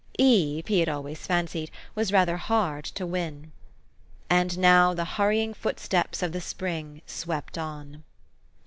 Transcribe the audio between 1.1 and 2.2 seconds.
fancied, was